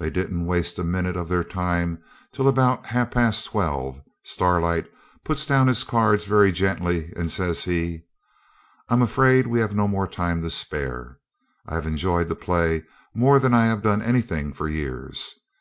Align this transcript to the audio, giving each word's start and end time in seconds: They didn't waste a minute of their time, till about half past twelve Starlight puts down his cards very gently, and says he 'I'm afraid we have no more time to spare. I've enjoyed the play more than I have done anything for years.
They 0.00 0.10
didn't 0.10 0.46
waste 0.46 0.80
a 0.80 0.82
minute 0.84 1.16
of 1.16 1.28
their 1.28 1.44
time, 1.44 2.02
till 2.32 2.48
about 2.48 2.86
half 2.86 3.12
past 3.12 3.46
twelve 3.46 4.00
Starlight 4.24 4.84
puts 5.22 5.46
down 5.46 5.68
his 5.68 5.84
cards 5.84 6.24
very 6.24 6.50
gently, 6.50 7.12
and 7.14 7.30
says 7.30 7.62
he 7.62 8.02
'I'm 8.88 9.00
afraid 9.02 9.46
we 9.46 9.60
have 9.60 9.72
no 9.72 9.86
more 9.86 10.08
time 10.08 10.42
to 10.42 10.50
spare. 10.50 11.20
I've 11.68 11.86
enjoyed 11.86 12.26
the 12.28 12.34
play 12.34 12.82
more 13.14 13.38
than 13.38 13.54
I 13.54 13.66
have 13.66 13.82
done 13.82 14.02
anything 14.02 14.52
for 14.52 14.66
years. 14.68 15.36